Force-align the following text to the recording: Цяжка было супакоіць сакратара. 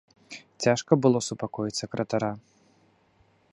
Цяжка 0.65 0.91
было 1.03 1.19
супакоіць 1.29 1.77
сакратара. 1.81 2.31